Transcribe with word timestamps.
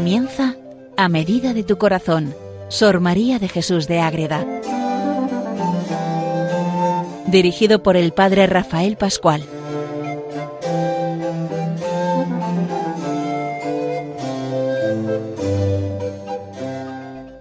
Comienza 0.00 0.56
a 0.96 1.10
medida 1.10 1.52
de 1.52 1.62
tu 1.62 1.76
corazón, 1.76 2.34
Sor 2.70 3.00
María 3.00 3.38
de 3.38 3.50
Jesús 3.50 3.86
de 3.86 4.00
Ágreda. 4.00 4.46
Dirigido 7.26 7.82
por 7.82 7.98
el 7.98 8.14
Padre 8.14 8.46
Rafael 8.46 8.96
Pascual. 8.96 9.42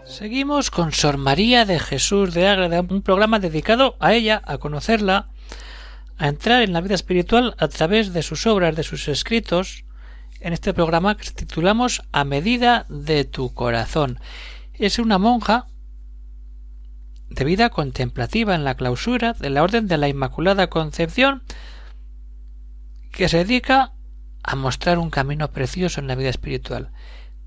Seguimos 0.06 0.70
con 0.70 0.92
Sor 0.92 1.16
María 1.16 1.64
de 1.64 1.80
Jesús 1.80 2.34
de 2.34 2.50
Ágreda, 2.50 2.82
un 2.82 3.02
programa 3.04 3.40
dedicado 3.40 3.96
a 4.02 4.14
ella, 4.14 4.42
a 4.44 4.58
conocerla, 4.58 5.30
a 6.18 6.28
entrar 6.28 6.62
en 6.62 6.74
la 6.74 6.82
vida 6.82 6.96
espiritual 6.96 7.56
a 7.58 7.70
través 7.70 8.12
de 8.12 8.22
sus 8.22 8.46
obras, 8.46 8.76
de 8.76 8.84
sus 8.84 9.08
escritos, 9.08 9.86
en 10.40 10.54
este 10.54 10.74
programa 10.74 11.18
que 11.18 11.30
titulamos 11.32 12.04
A 12.12 12.24
medida 12.24 12.86
de 12.90 13.26
tu 13.26 13.54
corazón. 13.54 14.20
Es 14.74 15.00
una 15.00 15.18
monja 15.18 15.68
de 17.30 17.46
vida 17.46 17.70
contemplativa 17.70 18.56
en 18.56 18.64
la 18.64 18.76
clausura 18.76 19.34
de 19.34 19.50
la 19.50 19.64
Orden 19.64 19.88
de 19.88 19.98
la 19.98 20.08
Inmaculada 20.08 20.68
Concepción 20.68 21.44
que 23.12 23.30
se 23.30 23.38
dedica 23.40 23.94
a 24.44 24.56
mostrar 24.56 24.98
un 24.98 25.10
camino 25.10 25.52
precioso 25.52 26.00
en 26.00 26.08
la 26.08 26.16
vida 26.16 26.30
espiritual. 26.30 26.92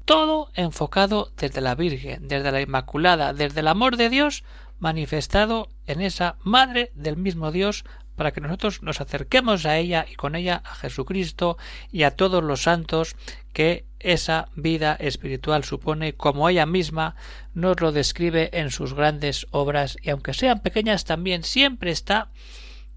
Todo 0.04 0.50
enfocado 0.54 1.32
desde 1.36 1.60
la 1.60 1.74
Virgen, 1.74 2.28
desde 2.28 2.52
la 2.52 2.60
Inmaculada, 2.60 3.32
desde 3.32 3.60
el 3.60 3.68
amor 3.68 3.96
de 3.96 4.10
Dios 4.10 4.44
manifestado 4.78 5.68
en 5.86 6.00
esa 6.00 6.36
Madre 6.42 6.90
del 6.94 7.16
mismo 7.16 7.52
Dios 7.52 7.84
para 8.16 8.32
que 8.32 8.40
nosotros 8.40 8.82
nos 8.82 9.00
acerquemos 9.00 9.66
a 9.66 9.78
ella 9.78 10.06
y 10.10 10.14
con 10.14 10.34
ella 10.34 10.62
a 10.64 10.74
Jesucristo 10.74 11.56
y 11.90 12.02
a 12.02 12.12
todos 12.12 12.42
los 12.42 12.62
santos 12.62 13.16
que 13.52 13.84
esa 14.00 14.48
vida 14.54 14.94
espiritual 14.94 15.64
supone 15.64 16.14
como 16.14 16.48
ella 16.48 16.66
misma 16.66 17.14
nos 17.54 17.80
lo 17.80 17.92
describe 17.92 18.50
en 18.52 18.70
sus 18.70 18.94
grandes 18.94 19.46
obras 19.50 19.96
y 20.02 20.10
aunque 20.10 20.34
sean 20.34 20.60
pequeñas 20.60 21.04
también 21.04 21.44
siempre 21.44 21.90
está 21.90 22.30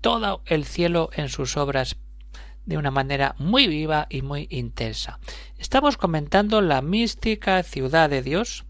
todo 0.01 0.41
el 0.45 0.65
cielo 0.65 1.09
en 1.13 1.29
sus 1.29 1.57
obras 1.57 1.97
de 2.65 2.77
una 2.77 2.91
manera 2.91 3.35
muy 3.37 3.67
viva 3.67 4.07
y 4.09 4.21
muy 4.21 4.47
intensa. 4.49 5.19
Estamos 5.57 5.97
comentando 5.97 6.61
la 6.61 6.81
mística 6.81 7.61
ciudad 7.63 8.09
de 8.09 8.21
Dios, 8.21 8.65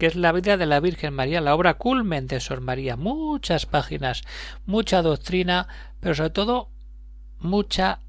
que 0.00 0.06
es 0.06 0.16
la 0.16 0.32
vida 0.32 0.56
de 0.56 0.64
la 0.64 0.80
Virgen 0.80 1.12
María, 1.12 1.42
la 1.42 1.54
obra 1.54 1.74
culmen 1.74 2.26
de 2.26 2.40
Sor 2.40 2.62
María. 2.62 2.96
Muchas 2.96 3.66
páginas, 3.66 4.22
mucha 4.64 5.02
doctrina, 5.02 5.68
pero 6.00 6.14
sobre 6.14 6.30
todo 6.30 6.70
mucha 7.38 8.00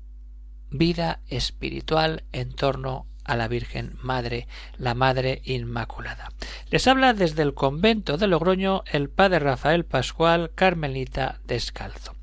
vida 0.70 1.20
espiritual 1.28 2.24
en 2.32 2.54
torno 2.54 3.08
a 3.26 3.36
la 3.36 3.50
Virgen 3.50 3.98
Madre, 4.02 4.48
la 4.78 4.94
Madre 4.94 5.42
Inmaculada. 5.44 6.32
Les 6.70 6.88
habla 6.88 7.14
desde 7.14 7.42
el 7.42 7.54
convento 7.54 8.16
de 8.16 8.28
Logroño 8.28 8.84
el 8.90 9.10
Padre 9.10 9.40
Rafael 9.40 9.84
Pascual 9.84 10.52
Carmelita 10.56 11.42
Descalzo. 11.46 12.16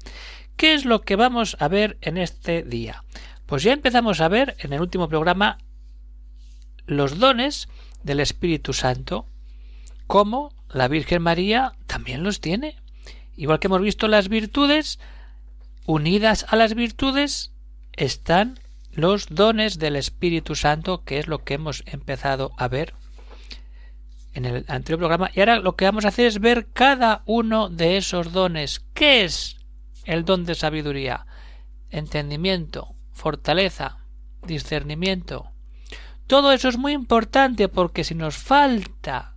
¿Qué 0.57 0.73
es 0.73 0.87
lo 0.87 1.03
que 1.03 1.17
vamos 1.17 1.59
a 1.61 1.69
ver 1.69 1.99
en 2.01 2.17
este 2.17 2.63
día? 2.63 3.05
Pues 3.45 3.65
ya 3.65 3.75
empezamos 3.75 4.23
a 4.23 4.29
ver 4.29 4.57
en 4.61 4.73
el 4.73 4.81
último 4.81 5.11
programa 5.11 5.59
los 6.87 7.19
dones 7.19 7.69
del 8.03 8.21
Espíritu 8.21 8.73
Santo, 8.73 9.27
como 10.09 10.53
la 10.71 10.89
Virgen 10.89 11.23
María 11.23 11.75
también 11.87 12.25
los 12.25 12.41
tiene. 12.41 12.77
Igual 13.37 13.61
que 13.61 13.69
hemos 13.69 13.83
visto 13.83 14.09
las 14.09 14.29
virtudes, 14.29 14.99
unidas 15.87 16.45
a 16.49 16.57
las 16.57 16.75
virtudes 16.75 17.53
están 17.93 18.59
los 18.91 19.29
dones 19.29 19.79
del 19.79 19.95
Espíritu 19.95 20.57
Santo, 20.57 21.05
que 21.05 21.19
es 21.21 21.29
lo 21.29 21.45
que 21.45 21.55
hemos 21.55 21.85
empezado 21.87 22.51
a 22.57 22.67
ver 22.67 22.95
en 24.35 24.45
el 24.45 24.65
anterior 24.69 24.99
programa. 24.99 25.31
Y 25.35 25.41
ahora 25.41 25.61
lo 25.61 25.77
que 25.77 25.85
vamos 25.85 26.05
a 26.05 26.09
hacer 26.09 26.27
es 26.27 26.41
ver 26.41 26.69
cada 26.73 27.23
uno 27.27 27.69
de 27.69 27.97
esos 27.97 28.33
dones. 28.33 28.85
¿Qué 28.95 29.25
es 29.25 29.59
el 30.05 30.25
don 30.25 30.45
de 30.45 30.55
sabiduría? 30.55 31.27
Entendimiento, 31.91 32.95
fortaleza, 33.13 33.99
discernimiento. 34.43 35.53
Todo 36.27 36.53
eso 36.53 36.69
es 36.69 36.79
muy 36.79 36.93
importante 36.93 37.69
porque 37.69 38.05
si 38.05 38.15
nos 38.15 38.37
falta 38.37 39.35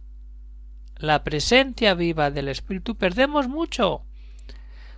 la 1.02 1.24
presencia 1.24 1.94
viva 1.94 2.32
del 2.32 2.48
Espíritu, 2.48 2.96
perdemos 2.96 3.48
mucho. 3.48 4.04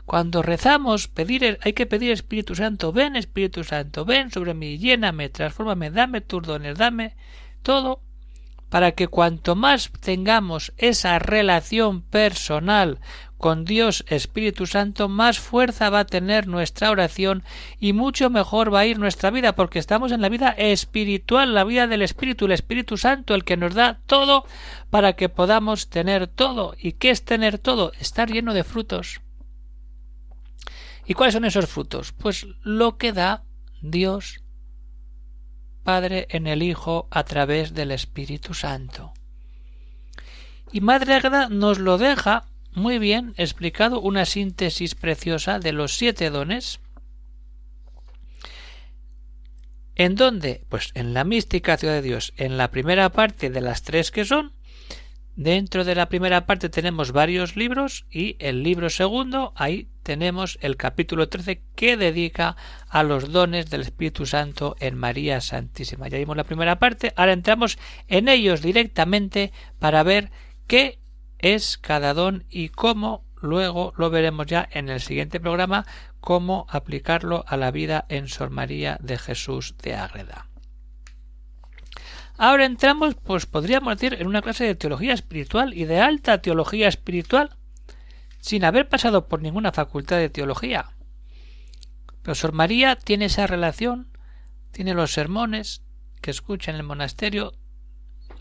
Cuando 0.05 0.41
rezamos, 0.41 1.09
hay 1.61 1.73
que 1.73 1.85
pedir 1.85 2.11
Espíritu 2.11 2.55
Santo, 2.55 2.91
ven 2.91 3.15
Espíritu 3.15 3.63
Santo, 3.63 4.03
ven 4.03 4.31
sobre 4.31 4.53
mí, 4.53 4.77
lléname, 4.77 5.29
transfórmame, 5.29 5.91
dame 5.91 6.21
tus 6.21 6.43
dones, 6.43 6.77
dame 6.77 7.15
todo, 7.61 8.01
para 8.73 8.93
que 8.93 9.07
cuanto 9.07 9.55
más 9.55 9.91
tengamos 9.99 10.73
esa 10.77 11.19
relación 11.19 12.01
personal 12.01 12.97
con 13.37 13.65
Dios 13.65 14.03
Espíritu 14.07 14.65
Santo, 14.65 15.07
más 15.09 15.37
fuerza 15.37 15.91
va 15.91 15.99
a 15.99 16.05
tener 16.07 16.47
nuestra 16.47 16.89
oración 16.89 17.43
y 17.79 17.93
mucho 17.93 18.31
mejor 18.31 18.73
va 18.73 18.79
a 18.79 18.85
ir 18.87 18.97
nuestra 18.97 19.29
vida, 19.29 19.53
porque 19.53 19.77
estamos 19.77 20.11
en 20.11 20.21
la 20.21 20.29
vida 20.29 20.49
espiritual, 20.57 21.53
la 21.53 21.65
vida 21.65 21.85
del 21.85 22.01
Espíritu, 22.01 22.45
el 22.45 22.53
Espíritu 22.53 22.97
Santo, 22.97 23.35
el 23.35 23.43
que 23.43 23.57
nos 23.57 23.75
da 23.75 23.99
todo 24.07 24.43
para 24.89 25.13
que 25.13 25.29
podamos 25.29 25.91
tener 25.91 26.25
todo. 26.25 26.73
¿Y 26.75 26.93
qué 26.93 27.11
es 27.11 27.23
tener 27.23 27.59
todo? 27.59 27.91
Estar 27.99 28.31
lleno 28.31 28.55
de 28.55 28.63
frutos. 28.63 29.21
¿Y 31.05 31.13
cuáles 31.13 31.35
son 31.35 31.45
esos 31.45 31.67
frutos? 31.67 32.11
Pues 32.11 32.47
lo 32.63 32.97
que 32.97 33.13
da 33.13 33.43
Dios 33.83 34.42
Padre 35.83 36.27
en 36.29 36.47
el 36.47 36.63
Hijo 36.63 37.07
a 37.11 37.23
través 37.23 37.73
del 37.73 37.91
Espíritu 37.91 38.53
Santo. 38.53 39.13
Y 40.71 40.81
Madre 40.81 41.13
Agra 41.13 41.49
nos 41.49 41.77
lo 41.77 41.97
deja 41.97 42.45
muy 42.73 42.97
bien 42.97 43.33
explicado 43.37 44.01
una 44.01 44.25
síntesis 44.25 44.95
preciosa 44.95 45.59
de 45.59 45.73
los 45.73 45.95
siete 45.95 46.29
dones. 46.29 46.79
¿En 49.95 50.15
dónde? 50.15 50.65
Pues 50.69 50.89
en 50.95 51.13
la 51.13 51.23
mística 51.23 51.77
ciudad 51.77 51.93
de 51.93 52.01
Dios, 52.01 52.33
en 52.37 52.57
la 52.57 52.71
primera 52.71 53.09
parte 53.09 53.49
de 53.51 53.61
las 53.61 53.83
tres 53.83 54.09
que 54.09 54.25
son. 54.25 54.53
Dentro 55.35 55.83
de 55.83 55.95
la 55.95 56.09
primera 56.09 56.45
parte 56.45 56.69
tenemos 56.69 57.11
varios 57.11 57.55
libros 57.55 58.05
y 58.11 58.35
el 58.37 58.61
libro 58.61 58.91
segundo, 58.91 59.51
ahí 59.55 59.87
tenemos 60.03 60.59
el 60.61 60.77
capítulo 60.77 61.27
13 61.27 61.63
que 61.75 61.97
dedica 61.97 62.55
a 62.87 63.01
los 63.01 63.31
dones 63.31 63.71
del 63.71 63.81
Espíritu 63.81 64.27
Santo 64.27 64.75
en 64.79 64.95
María 64.95 65.41
Santísima. 65.41 66.07
Ya 66.07 66.19
vimos 66.19 66.37
la 66.37 66.43
primera 66.43 66.77
parte, 66.77 67.13
ahora 67.15 67.33
entramos 67.33 67.79
en 68.07 68.29
ellos 68.29 68.61
directamente 68.61 69.51
para 69.79 70.03
ver 70.03 70.29
qué 70.67 70.99
es 71.39 71.79
cada 71.79 72.13
don 72.13 72.45
y 72.51 72.69
cómo 72.69 73.25
luego 73.41 73.91
lo 73.97 74.11
veremos 74.11 74.45
ya 74.45 74.69
en 74.71 74.87
el 74.89 75.01
siguiente 75.01 75.39
programa 75.39 75.87
cómo 76.19 76.67
aplicarlo 76.69 77.43
a 77.47 77.57
la 77.57 77.71
vida 77.71 78.05
en 78.07 78.27
Sor 78.27 78.51
María 78.51 78.99
de 79.01 79.17
Jesús 79.17 79.75
de 79.81 79.95
Ágreda. 79.95 80.52
Ahora 82.37 82.65
entramos, 82.65 83.15
pues 83.15 83.45
podríamos 83.45 83.95
decir, 83.95 84.19
en 84.19 84.27
una 84.27 84.41
clase 84.41 84.63
de 84.65 84.75
teología 84.75 85.13
espiritual 85.13 85.73
y 85.73 85.85
de 85.85 85.99
alta 85.99 86.41
teología 86.41 86.87
espiritual, 86.87 87.57
sin 88.39 88.65
haber 88.65 88.89
pasado 88.89 89.27
por 89.27 89.41
ninguna 89.41 89.71
facultad 89.71 90.17
de 90.17 90.29
teología. 90.29 90.93
Pero 92.21 92.35
Sor 92.35 92.53
María 92.53 92.95
tiene 92.95 93.25
esa 93.25 93.47
relación, 93.47 94.07
tiene 94.71 94.93
los 94.93 95.13
sermones 95.13 95.83
que 96.21 96.31
escucha 96.31 96.71
en 96.71 96.77
el 96.77 96.83
monasterio, 96.83 97.53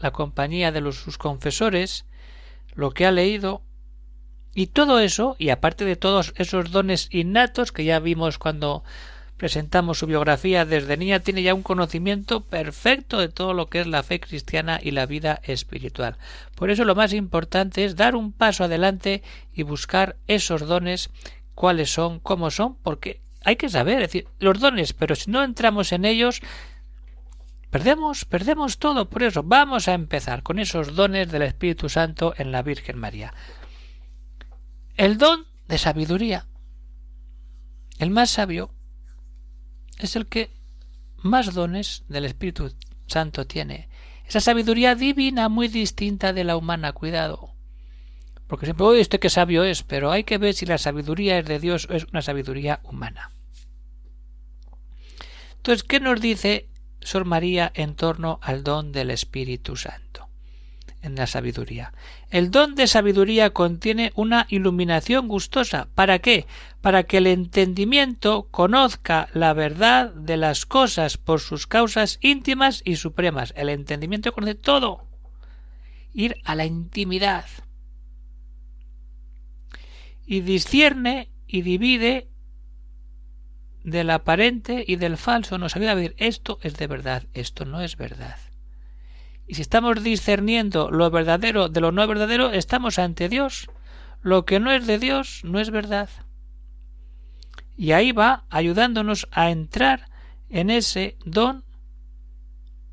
la 0.00 0.10
compañía 0.10 0.72
de 0.72 0.92
sus 0.92 1.18
confesores, 1.18 2.06
lo 2.74 2.92
que 2.92 3.06
ha 3.06 3.10
leído 3.10 3.62
y 4.54 4.68
todo 4.68 5.00
eso, 5.00 5.36
y 5.38 5.50
aparte 5.50 5.84
de 5.84 5.96
todos 5.96 6.32
esos 6.36 6.70
dones 6.70 7.08
innatos 7.10 7.72
que 7.72 7.84
ya 7.84 7.98
vimos 8.00 8.38
cuando 8.38 8.84
presentamos 9.42 9.98
su 9.98 10.06
biografía 10.06 10.64
desde 10.64 10.96
niña, 10.96 11.18
tiene 11.18 11.42
ya 11.42 11.52
un 11.52 11.64
conocimiento 11.64 12.42
perfecto 12.44 13.18
de 13.18 13.28
todo 13.28 13.54
lo 13.54 13.66
que 13.66 13.80
es 13.80 13.88
la 13.88 14.04
fe 14.04 14.20
cristiana 14.20 14.78
y 14.80 14.92
la 14.92 15.04
vida 15.04 15.40
espiritual. 15.42 16.16
Por 16.54 16.70
eso 16.70 16.84
lo 16.84 16.94
más 16.94 17.12
importante 17.12 17.84
es 17.84 17.96
dar 17.96 18.14
un 18.14 18.30
paso 18.30 18.62
adelante 18.62 19.24
y 19.52 19.64
buscar 19.64 20.14
esos 20.28 20.68
dones, 20.68 21.10
cuáles 21.56 21.92
son, 21.92 22.20
cómo 22.20 22.52
son, 22.52 22.76
porque 22.84 23.20
hay 23.44 23.56
que 23.56 23.68
saber, 23.68 23.96
es 23.96 24.12
decir, 24.12 24.28
los 24.38 24.60
dones, 24.60 24.92
pero 24.92 25.16
si 25.16 25.28
no 25.28 25.42
entramos 25.42 25.90
en 25.90 26.04
ellos, 26.04 26.40
Perdemos, 27.70 28.26
perdemos 28.26 28.78
todo. 28.78 29.08
Por 29.08 29.22
eso 29.22 29.42
vamos 29.42 29.88
a 29.88 29.94
empezar 29.94 30.42
con 30.42 30.58
esos 30.58 30.94
dones 30.94 31.32
del 31.32 31.40
Espíritu 31.40 31.88
Santo 31.88 32.34
en 32.36 32.52
la 32.52 32.62
Virgen 32.62 32.98
María. 32.98 33.32
El 34.98 35.16
don 35.16 35.46
de 35.68 35.78
sabiduría. 35.78 36.46
El 37.98 38.10
más 38.10 38.28
sabio 38.28 38.74
es 39.98 40.16
el 40.16 40.26
que 40.26 40.50
más 41.18 41.54
dones 41.54 42.04
del 42.08 42.24
Espíritu 42.24 42.74
Santo 43.06 43.46
tiene. 43.46 43.88
Esa 44.26 44.40
sabiduría 44.40 44.94
divina 44.94 45.48
muy 45.48 45.68
distinta 45.68 46.32
de 46.32 46.44
la 46.44 46.56
humana, 46.56 46.92
cuidado. 46.92 47.50
Porque 48.46 48.66
siempre, 48.66 48.86
oye, 48.86 49.00
este 49.00 49.20
que 49.20 49.30
sabio 49.30 49.64
es, 49.64 49.82
pero 49.82 50.10
hay 50.10 50.24
que 50.24 50.38
ver 50.38 50.54
si 50.54 50.66
la 50.66 50.78
sabiduría 50.78 51.38
es 51.38 51.46
de 51.46 51.58
Dios 51.58 51.86
o 51.90 51.94
es 51.94 52.04
una 52.04 52.22
sabiduría 52.22 52.80
humana. 52.82 53.30
Entonces, 55.56 55.84
¿qué 55.84 56.00
nos 56.00 56.20
dice 56.20 56.68
Sor 57.00 57.24
María 57.24 57.70
en 57.74 57.94
torno 57.94 58.40
al 58.42 58.64
don 58.64 58.92
del 58.92 59.10
Espíritu 59.10 59.76
Santo 59.76 60.31
en 61.02 61.16
la 61.16 61.26
sabiduría. 61.26 61.92
El 62.30 62.50
don 62.50 62.74
de 62.74 62.86
sabiduría 62.86 63.50
contiene 63.50 64.12
una 64.14 64.46
iluminación 64.48 65.28
gustosa. 65.28 65.88
¿Para 65.94 66.20
qué? 66.20 66.46
Para 66.80 67.02
que 67.02 67.18
el 67.18 67.26
entendimiento 67.26 68.48
conozca 68.50 69.28
la 69.34 69.52
verdad 69.52 70.14
de 70.14 70.36
las 70.36 70.64
cosas 70.64 71.18
por 71.18 71.40
sus 71.40 71.66
causas 71.66 72.18
íntimas 72.22 72.82
y 72.84 72.96
supremas. 72.96 73.52
El 73.56 73.68
entendimiento 73.68 74.32
conoce 74.32 74.54
todo. 74.54 75.06
Ir 76.14 76.36
a 76.44 76.54
la 76.54 76.64
intimidad. 76.64 77.46
Y 80.24 80.40
discierne 80.40 81.30
y 81.46 81.62
divide 81.62 82.28
del 83.84 84.10
aparente 84.10 84.84
y 84.86 84.96
del 84.96 85.16
falso. 85.16 85.58
Nos 85.58 85.76
ayuda 85.76 85.92
a 85.92 85.96
ver 85.96 86.14
esto 86.18 86.58
es 86.62 86.76
de 86.76 86.86
verdad, 86.86 87.24
esto 87.34 87.64
no 87.64 87.80
es 87.80 87.96
verdad. 87.96 88.36
Y 89.46 89.54
si 89.54 89.62
estamos 89.62 90.02
discerniendo 90.02 90.90
lo 90.90 91.10
verdadero 91.10 91.68
de 91.68 91.80
lo 91.80 91.92
no 91.92 92.06
verdadero, 92.06 92.50
estamos 92.50 92.98
ante 92.98 93.28
Dios. 93.28 93.68
Lo 94.22 94.44
que 94.44 94.60
no 94.60 94.70
es 94.70 94.86
de 94.86 94.98
Dios 94.98 95.40
no 95.44 95.58
es 95.60 95.70
verdad. 95.70 96.08
Y 97.76 97.92
ahí 97.92 98.12
va 98.12 98.44
ayudándonos 98.50 99.28
a 99.32 99.50
entrar 99.50 100.08
en 100.48 100.70
ese 100.70 101.16
don. 101.24 101.64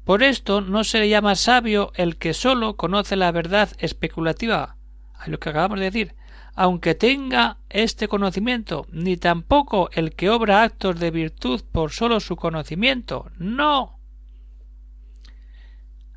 Por 0.06 0.24
esto 0.24 0.62
no 0.62 0.84
se 0.84 1.00
le 1.00 1.10
llama 1.10 1.36
sabio 1.36 1.92
el 1.96 2.18
que 2.18 2.34
sólo 2.34 2.76
conoce 2.78 3.16
la 3.16 3.32
verdad 3.32 3.70
especulativa, 3.78 4.78
a 5.14 5.30
lo 5.30 5.40
que 5.40 5.50
acabamos 5.50 5.80
de 5.80 5.86
decir, 5.86 6.16
aunque 6.56 6.96
tenga 6.96 7.58
este 7.70 8.08
conocimiento, 8.08 8.88
ni 8.92 9.18
tampoco 9.18 9.90
el 9.94 10.16
que 10.16 10.30
obra 10.30 10.64
actos 10.64 11.00
de 11.00 11.12
virtud 11.12 11.62
por 11.72 11.92
sólo 11.92 12.20
su 12.20 12.36
conocimiento. 12.38 13.30
No 13.38 13.99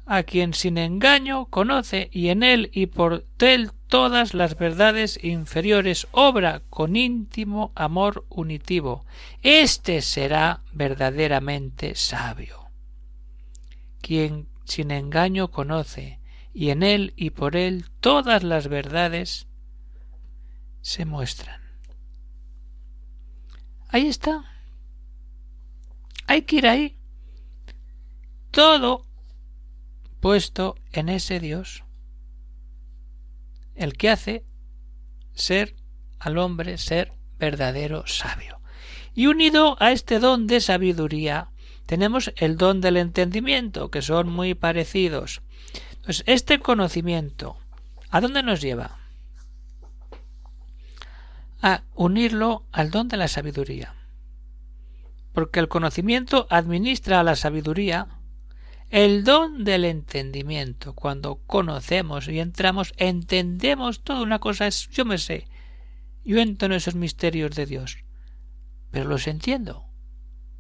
a 0.07 0.23
quien 0.25 0.55
sin 0.55 0.79
engaño 0.79 1.47
conoce 1.47 2.09
y 2.13 2.29
en 2.29 2.43
él 2.43 2.71
y 2.73 2.87
por 2.87 3.25
él 3.39 3.71
todas 3.87 4.35
las 4.35 4.57
verdades 4.57 5.23
inferiores 5.23 6.09
obra 6.13 6.63
con 6.71 6.97
íntimo 6.97 7.73
amor 7.75 8.25
unitivo. 8.29 9.05
Este 9.43 10.03
será 10.03 10.63
verdaderamente 10.73 11.95
sabio. 11.95 12.71
Quien 14.01 14.49
sin 14.65 14.91
engaño 14.91 15.51
conoce 15.51 16.19
y 16.55 16.71
en 16.71 16.83
él 16.83 17.13
y 17.17 17.31
por 17.31 17.57
él 17.57 17.87
todas 18.01 18.43
las 18.43 18.69
verdades 18.69 19.47
se 20.81 21.05
muestran. 21.05 21.61
Ahí 23.89 24.09
está. 24.09 24.45
Hay 26.27 26.43
que 26.43 26.57
ir 26.57 26.67
ahí. 26.67 26.97
Todo 28.51 29.07
puesto 30.23 30.77
en 30.93 31.09
ese 31.09 31.41
Dios, 31.41 31.83
el 33.75 33.95
que 33.95 34.09
hace 34.09 34.45
ser 35.35 35.75
al 36.21 36.39
hombre 36.39 36.79
ser 36.79 37.13
verdadero 37.41 38.07
sabio. 38.07 38.61
Y 39.15 39.27
unido 39.27 39.77
a 39.81 39.91
este 39.91 40.21
don 40.21 40.47
de 40.47 40.61
sabiduría, 40.61 41.51
tenemos 41.87 42.33
el 42.37 42.57
don 42.57 42.81
del 42.81 42.99
entendimiento, 42.99 43.91
que 43.91 44.01
son 44.01 44.31
muy 44.31 44.55
parecidos. 44.55 45.43
Entonces, 45.97 46.23
este 46.29 46.61
conocimiento, 46.61 47.57
¿a 48.09 48.21
dónde 48.21 48.45
nos 48.45 48.61
lleva? 48.61 49.01
A 51.61 51.83
unirlo 51.97 52.65
al 52.71 52.93
don 52.93 53.09
de 53.09 53.17
la 53.17 53.27
sabiduría. 53.27 53.97
Porque 55.33 55.59
el 55.59 55.67
conocimiento 55.67 56.47
administra 56.49 57.19
a 57.19 57.25
la 57.25 57.35
sabiduría 57.35 58.22
el 58.93 59.25
don 59.25 59.65
del 59.65 59.87
entendimiento. 59.87 60.95
Cuando 60.95 61.41
conocemos 61.47 62.29
y 62.29 62.41
entramos, 62.41 62.93
entendemos 62.99 64.05
toda 64.05 64.21
una 64.21 64.39
cosa. 64.39 64.67
Es, 64.67 64.91
yo 64.91 65.07
me 65.07 65.17
sé. 65.17 65.49
Yo 66.25 66.39
entro 66.39 66.67
en 66.67 66.73
esos 66.73 66.95
misterios 66.95 67.57
de 67.57 67.65
Dios. 67.65 68.05
Pero 68.91 69.09
los 69.09 69.27
entiendo. 69.27 69.87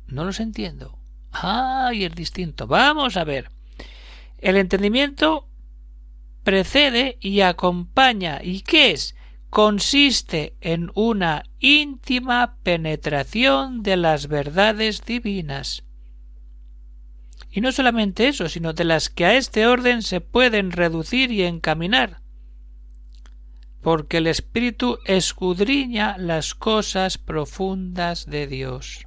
No 0.06 0.24
los 0.24 0.40
entiendo. 0.40 0.98
Ah, 1.30 1.90
y 1.92 2.04
es 2.04 2.14
distinto. 2.14 2.66
Vamos 2.66 3.18
a 3.18 3.24
ver. 3.24 3.50
El 4.38 4.56
entendimiento 4.56 5.46
precede 6.42 7.18
y 7.20 7.42
acompaña. 7.42 8.40
¿Y 8.42 8.62
qué 8.62 8.92
es? 8.92 9.14
Consiste 9.50 10.56
en 10.62 10.90
una 10.94 11.42
íntima 11.58 12.56
penetración 12.62 13.82
de 13.82 13.98
las 13.98 14.28
verdades 14.28 15.04
divinas 15.04 15.84
y 17.52 17.60
no 17.60 17.70
solamente 17.70 18.28
eso, 18.28 18.48
sino 18.48 18.72
de 18.72 18.84
las 18.84 19.10
que 19.10 19.26
a 19.26 19.36
este 19.36 19.66
orden 19.66 20.00
se 20.02 20.22
pueden 20.22 20.72
reducir 20.72 21.30
y 21.30 21.42
encaminar, 21.42 22.22
porque 23.82 24.16
el 24.16 24.26
Espíritu 24.26 24.98
escudriña 25.04 26.16
las 26.16 26.54
cosas 26.54 27.18
profundas 27.18 28.24
de 28.24 28.46
Dios. 28.46 29.06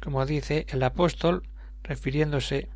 Como 0.00 0.24
dice 0.24 0.64
el 0.68 0.84
apóstol, 0.84 1.48
refiriéndose 1.82 2.68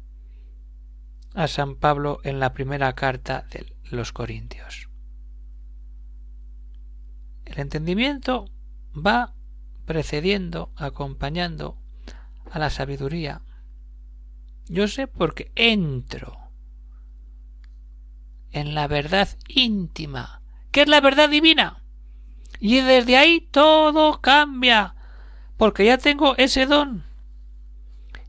a 1.35 1.47
San 1.47 1.77
Pablo 1.77 2.19
en 2.25 2.41
la 2.41 2.53
primera 2.53 2.95
carta 2.95 3.47
de 3.53 3.73
los 3.85 4.13
Corintios. 4.13 4.89
El 7.45 7.61
entendimiento 7.61 8.51
va 8.93 9.35
precediendo, 9.85 10.73
acompañando 10.75 11.79
a 12.51 12.59
la 12.59 12.71
sabiduría. 12.71 13.43
Yo 14.69 14.89
sé 14.89 15.07
porque 15.07 15.53
entro 15.55 16.37
en 18.51 18.75
la 18.75 18.89
verdad 18.89 19.29
íntima, 19.49 20.43
que 20.73 20.83
es 20.83 20.89
la 20.89 21.01
verdad 21.01 21.29
divina. 21.29 21.83
Y 22.59 22.81
desde 22.81 23.17
ahí 23.17 23.41
todo 23.51 24.21
cambia, 24.21 24.95
porque 25.57 25.85
ya 25.85 25.99
tengo 25.99 26.37
ese 26.37 26.67
don. 26.67 27.05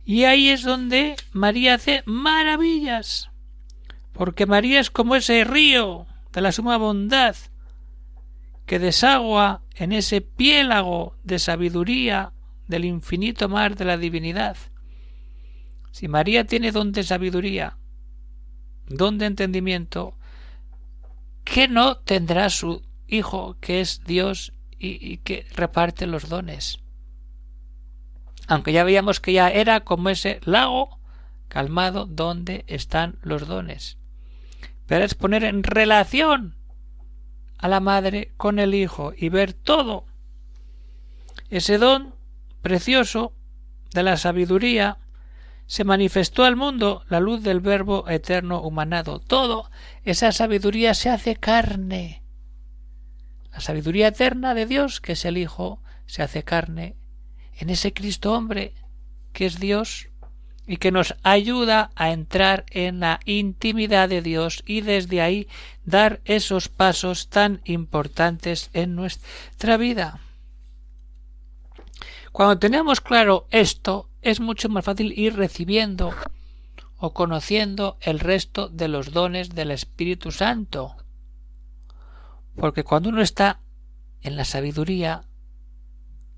Y 0.04 0.26
ahí 0.26 0.50
es 0.50 0.64
donde 0.64 1.16
María 1.32 1.76
hace 1.76 2.04
maravillas, 2.06 3.30
porque 4.14 4.46
María 4.46 4.80
es 4.80 4.92
como 4.92 5.16
ese 5.16 5.44
río 5.44 6.08
de 6.34 6.42
la 6.42 6.52
suma 6.52 6.78
bondad, 6.78 7.36
que 8.66 8.80
desagua 8.80 9.64
en 9.76 9.94
ese 9.94 10.22
piélago 10.22 11.16
de 11.24 11.40
sabiduría 11.40 12.34
del 12.68 12.86
infinito 12.86 13.50
mar 13.50 13.76
de 13.76 13.86
la 13.86 13.98
divinidad. 13.98 14.58
Si 15.92 16.08
María 16.08 16.46
tiene 16.46 16.72
don 16.72 16.92
de 16.92 17.04
sabiduría, 17.04 17.78
don 18.88 19.18
de 19.18 19.26
entendimiento, 19.26 20.18
¿qué 21.44 21.68
no 21.68 21.98
tendrá 21.98 22.50
su 22.50 22.86
Hijo 23.10 23.56
que 23.62 23.80
es 23.80 24.04
Dios 24.04 24.52
y, 24.78 25.14
y 25.14 25.18
que 25.20 25.46
reparte 25.56 26.08
los 26.08 26.28
dones? 26.28 26.80
Aunque 28.48 28.74
ya 28.74 28.84
veíamos 28.84 29.20
que 29.20 29.34
ya 29.34 29.50
era 29.50 29.80
como 29.82 30.10
ese 30.10 30.42
lago 30.44 31.00
calmado 31.48 32.06
donde 32.06 32.66
están 32.68 33.18
los 33.22 33.48
dones. 33.48 33.98
Pero 34.86 35.06
es 35.06 35.16
poner 35.16 35.44
en 35.44 35.64
relación 35.64 36.56
a 37.58 37.68
la 37.68 37.80
madre 37.80 38.32
con 38.38 38.60
el 38.60 38.76
hijo 38.76 39.14
y 39.16 39.30
ver 39.30 39.54
todo. 39.54 40.06
Ese 41.50 41.78
don 41.78 42.17
precioso 42.68 43.32
de 43.94 44.04
la 44.04 44.18
sabiduría 44.18 44.98
se 45.68 45.86
manifestó 45.86 46.44
al 46.44 46.58
mundo 46.58 47.06
la 47.08 47.22
luz 47.22 47.42
del 47.42 47.62
Verbo 47.62 48.10
eterno 48.10 48.62
humanado. 48.62 49.20
Todo 49.20 49.72
esa 50.04 50.34
sabiduría 50.34 50.94
se 50.94 51.10
hace 51.10 51.38
carne. 51.38 52.24
La 53.54 53.62
sabiduría 53.62 54.10
eterna 54.10 54.54
de 54.54 54.66
Dios, 54.66 55.00
que 55.00 55.14
es 55.14 55.24
el 55.24 55.38
Hijo, 55.38 55.82
se 56.08 56.24
hace 56.24 56.44
carne 56.44 56.98
en 57.58 57.70
ese 57.70 57.94
Cristo 57.94 58.34
hombre, 58.34 58.74
que 59.32 59.46
es 59.46 59.62
Dios, 59.62 60.10
y 60.66 60.76
que 60.76 60.92
nos 60.92 61.16
ayuda 61.24 61.92
a 61.96 62.12
entrar 62.12 62.66
en 62.70 63.00
la 63.00 63.22
intimidad 63.24 64.10
de 64.10 64.22
Dios 64.22 64.62
y 64.66 64.82
desde 64.82 65.22
ahí 65.22 65.48
dar 65.86 66.20
esos 66.26 66.68
pasos 66.68 67.30
tan 67.30 67.62
importantes 67.64 68.70
en 68.74 68.94
nuestra 68.94 69.78
vida. 69.78 70.20
Cuando 72.38 72.60
tenemos 72.60 73.02
claro 73.02 73.48
esto, 73.50 74.12
es 74.22 74.40
mucho 74.40 74.70
más 74.70 74.86
fácil 74.86 75.12
ir 75.18 75.36
recibiendo 75.36 76.14
o 77.00 77.12
conociendo 77.12 77.98
el 78.00 78.20
resto 78.20 78.70
de 78.70 78.88
los 78.88 79.12
dones 79.12 79.56
del 79.56 79.72
Espíritu 79.72 80.32
Santo. 80.32 80.96
Porque 82.56 82.84
cuando 82.84 83.10
uno 83.10 83.24
está 83.24 83.62
en 84.22 84.36
la 84.36 84.46
sabiduría, 84.46 85.24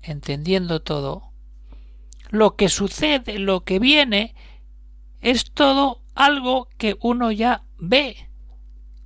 entendiendo 0.00 0.80
todo, 0.80 1.34
lo 2.30 2.56
que 2.56 2.70
sucede, 2.70 3.38
lo 3.38 3.64
que 3.64 3.78
viene, 3.78 4.34
es 5.20 5.50
todo 5.50 6.00
algo 6.14 6.70
que 6.78 6.96
uno 7.02 7.30
ya 7.30 7.64
ve, 7.76 8.29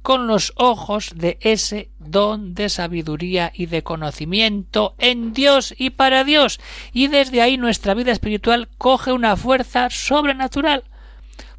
con 0.05 0.27
los 0.27 0.53
ojos 0.57 1.13
de 1.17 1.39
ese 1.41 1.89
don 1.99 2.53
de 2.55 2.69
sabiduría 2.69 3.51
y 3.55 3.65
de 3.65 3.83
conocimiento 3.83 4.95
en 4.99 5.33
Dios 5.33 5.75
y 5.79 5.89
para 5.89 6.25
Dios, 6.25 6.61
y 6.93 7.09
desde 7.09 7.41
ahí 7.41 7.57
nuestra 7.57 7.95
vida 7.95 8.13
espiritual 8.13 8.69
coge 8.77 9.13
una 9.13 9.35
fuerza 9.35 9.89
sobrenatural, 9.89 10.85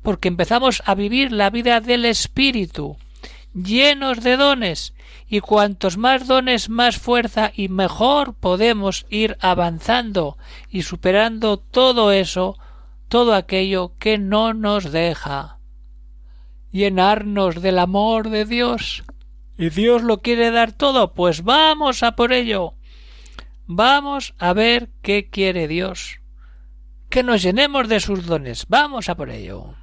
porque 0.04 0.28
empezamos 0.28 0.84
a 0.86 0.94
vivir 0.94 1.32
la 1.32 1.50
vida 1.50 1.82
del 1.82 2.06
Espíritu, 2.06 2.98
llenos 3.56 4.22
de 4.22 4.38
dones, 4.38 4.94
y 5.28 5.40
cuantos 5.40 5.98
más 5.98 6.28
dones 6.28 6.70
más 6.70 6.98
fuerza 6.98 7.52
y 7.56 7.68
mejor 7.68 8.36
podemos 8.36 9.08
ir 9.10 9.38
avanzando 9.42 10.38
y 10.70 10.84
superando 10.84 11.58
todo 11.58 12.12
eso, 12.12 12.60
todo 13.10 13.34
aquello 13.34 13.94
que 13.98 14.20
no 14.20 14.54
nos 14.54 14.92
deja 14.92 15.55
llenarnos 16.76 17.62
del 17.62 17.80
amor 17.80 18.30
de 18.30 18.44
Dios. 18.44 19.06
Y 19.58 19.70
Dios 19.70 20.04
lo 20.04 20.22
quiere 20.22 20.52
dar 20.52 20.74
todo, 20.74 21.14
pues 21.14 21.44
vamos 21.44 22.04
a 22.04 22.18
por 22.18 22.34
ello. 22.34 22.74
Vamos 23.66 24.36
a 24.38 24.52
ver 24.52 24.90
qué 25.02 25.30
quiere 25.30 25.70
Dios. 25.70 26.20
Que 27.10 27.24
nos 27.24 27.42
llenemos 27.42 27.88
de 27.88 28.02
sus 28.02 28.26
dones. 28.26 28.66
Vamos 28.68 29.08
a 29.08 29.16
por 29.16 29.30
ello. 29.30 29.76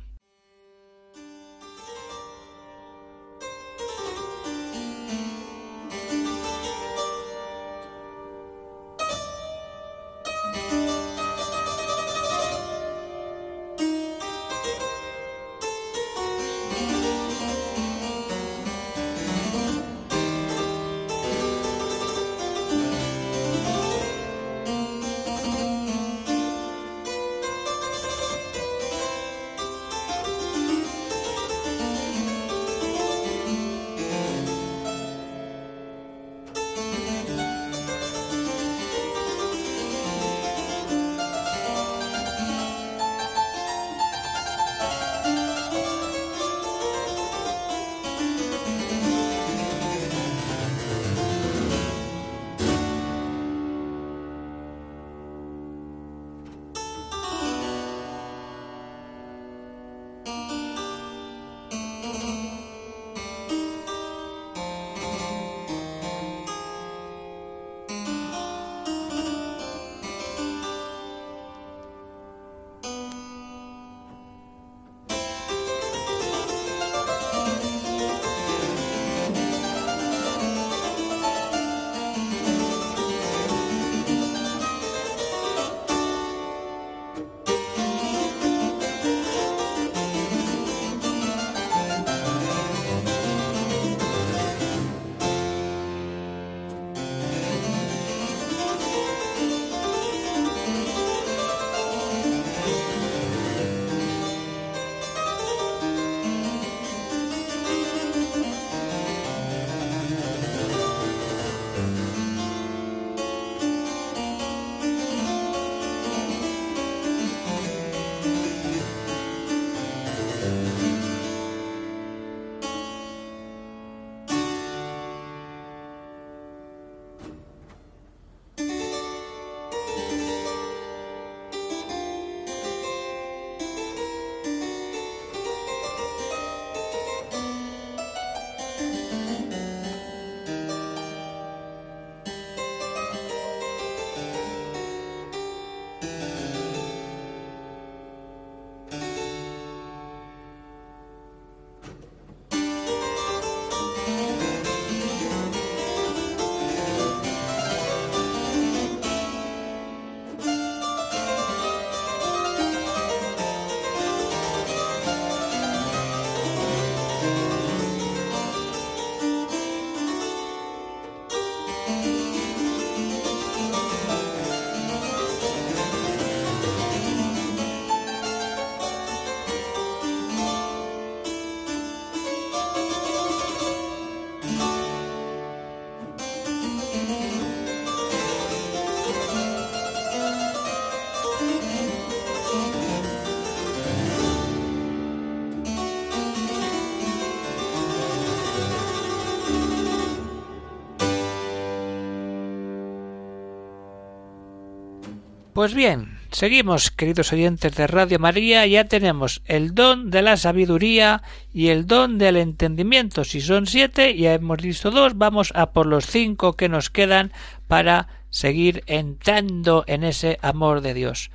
Pues 205.53 205.75
bien, 205.75 206.19
seguimos, 206.31 206.91
queridos 206.91 207.31
oyentes 207.31 207.75
de 207.77 207.87
Radio 207.87 208.19
María, 208.19 208.67
ya 208.67 208.85
tenemos 208.85 209.43
el 209.45 209.75
don 209.75 210.11
de 210.11 210.23
la 210.23 210.39
sabiduría 210.39 211.23
y 211.53 211.69
el 211.69 211.87
don 211.87 212.17
del 212.17 212.39
entendimiento. 212.39 213.23
Si 213.23 213.43
son 213.43 213.67
siete, 213.67 214.17
ya 214.17 214.33
hemos 214.33 214.63
visto 214.63 214.91
dos, 214.91 215.19
vamos 215.19 215.53
a 215.55 215.73
por 215.73 215.85
los 215.85 216.07
cinco 216.07 216.55
que 216.55 216.71
nos 216.71 216.89
quedan 216.89 217.33
para 217.69 218.09
seguir 218.31 218.83
entrando 218.87 219.85
en 219.89 220.05
ese 220.05 220.39
amor 220.41 220.81
de 220.81 220.95
Dios. 220.95 221.31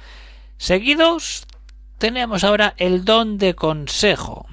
Seguidos, 0.57 1.45
tenemos 1.99 2.43
ahora 2.43 2.73
el 2.77 3.05
don 3.05 3.37
de 3.37 3.53
consejo, 3.53 4.47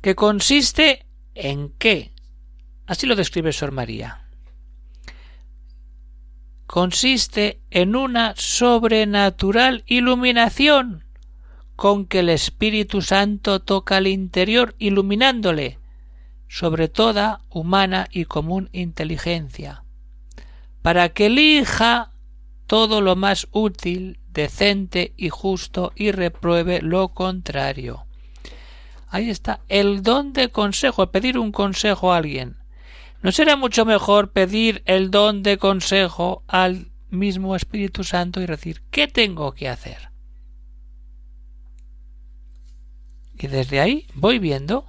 que 0.00 0.14
consiste 0.14 1.06
en 1.34 1.70
qué. 1.76 2.12
Así 2.86 3.08
lo 3.08 3.16
describe 3.16 3.52
Sor 3.52 3.72
María 3.72 4.19
consiste 6.70 7.60
en 7.70 7.96
una 7.96 8.32
sobrenatural 8.36 9.82
iluminación 9.88 11.04
con 11.74 12.06
que 12.06 12.20
el 12.20 12.28
Espíritu 12.28 13.02
Santo 13.02 13.58
toca 13.58 13.96
al 13.96 14.06
interior 14.06 14.76
iluminándole 14.78 15.80
sobre 16.46 16.86
toda 16.86 17.40
humana 17.50 18.06
y 18.12 18.26
común 18.26 18.68
inteligencia, 18.70 19.82
para 20.80 21.08
que 21.08 21.26
elija 21.26 22.12
todo 22.68 23.00
lo 23.00 23.16
más 23.16 23.48
útil, 23.50 24.20
decente 24.28 25.12
y 25.16 25.28
justo 25.28 25.90
y 25.96 26.12
repruebe 26.12 26.82
lo 26.82 27.08
contrario. 27.08 28.06
Ahí 29.08 29.28
está 29.28 29.58
el 29.66 30.04
don 30.04 30.32
de 30.32 30.50
consejo, 30.50 31.10
pedir 31.10 31.36
un 31.36 31.50
consejo 31.50 32.12
a 32.12 32.18
alguien. 32.18 32.59
¿No 33.22 33.32
será 33.32 33.56
mucho 33.56 33.84
mejor 33.84 34.30
pedir 34.32 34.82
el 34.86 35.10
don 35.10 35.42
de 35.42 35.58
consejo 35.58 36.42
al 36.46 36.90
mismo 37.10 37.54
Espíritu 37.54 38.04
Santo 38.04 38.40
y 38.40 38.46
decir 38.46 38.82
¿qué 38.90 39.08
tengo 39.08 39.52
que 39.52 39.68
hacer? 39.68 40.10
Y 43.38 43.46
desde 43.46 43.80
ahí 43.80 44.06
voy 44.14 44.38
viendo 44.38 44.86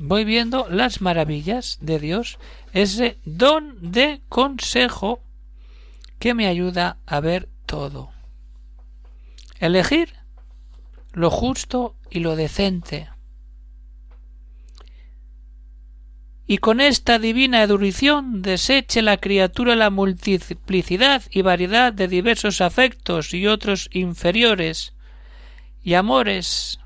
voy 0.00 0.24
viendo 0.24 0.66
las 0.70 1.02
maravillas 1.02 1.76
de 1.82 1.98
Dios, 1.98 2.38
ese 2.72 3.18
don 3.26 3.92
de 3.92 4.22
consejo 4.30 5.20
que 6.18 6.32
me 6.32 6.46
ayuda 6.46 6.96
a 7.04 7.20
ver 7.20 7.50
todo. 7.66 8.10
Elegir 9.58 10.14
lo 11.12 11.30
justo 11.30 11.96
y 12.08 12.20
lo 12.20 12.34
decente. 12.34 13.10
Y 16.50 16.58
con 16.58 16.80
esta 16.80 17.20
divina 17.20 17.62
educación 17.62 18.42
deseche 18.42 19.02
la 19.02 19.18
criatura 19.18 19.76
la 19.76 19.88
multiplicidad 19.88 21.22
y 21.30 21.42
variedad 21.42 21.92
de 21.92 22.08
diversos 22.08 22.60
afectos 22.60 23.32
y 23.34 23.46
otros 23.46 23.88
inferiores 23.92 24.92
y 25.80 25.94
amores 25.94 26.80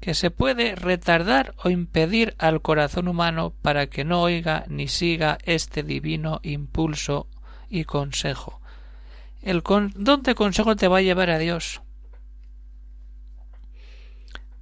que 0.00 0.12
se 0.12 0.32
puede 0.32 0.74
retardar 0.74 1.54
o 1.62 1.70
impedir 1.70 2.34
al 2.38 2.60
corazón 2.60 3.06
humano 3.06 3.54
para 3.62 3.86
que 3.86 4.02
no 4.02 4.22
oiga 4.22 4.64
ni 4.66 4.88
siga 4.88 5.38
este 5.44 5.84
divino 5.84 6.40
impulso 6.42 7.28
y 7.70 7.84
consejo. 7.84 8.60
El 9.40 9.62
de 9.62 10.34
consejo 10.34 10.74
te 10.74 10.88
va 10.88 10.98
a 10.98 11.02
llevar 11.02 11.30
a 11.30 11.38
Dios. 11.38 11.80